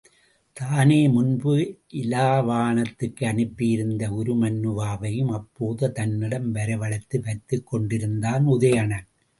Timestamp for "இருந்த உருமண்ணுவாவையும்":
3.69-5.31